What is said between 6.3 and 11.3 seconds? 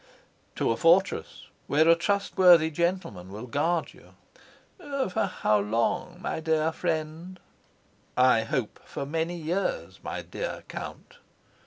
dear friend?" "I hope for many years, my dear Count."